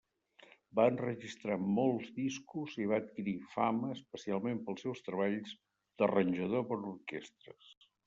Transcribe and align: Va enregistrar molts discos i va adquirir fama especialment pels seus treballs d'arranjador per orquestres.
Va 0.77 0.85
enregistrar 0.91 1.57
molts 1.79 2.07
discos 2.15 2.79
i 2.85 2.89
va 2.93 2.99
adquirir 3.03 3.37
fama 3.53 3.93
especialment 3.99 4.65
pels 4.67 4.85
seus 4.89 5.07
treballs 5.11 5.57
d'arranjador 6.03 6.69
per 6.73 6.85
orquestres. 6.99 7.75